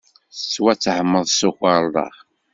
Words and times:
Ttwattehmeɣ 0.39 1.23
s 1.27 1.33
tukerḍa. 1.39 2.07